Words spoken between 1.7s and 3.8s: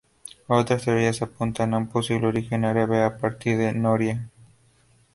a un posible origen árabe, a partir de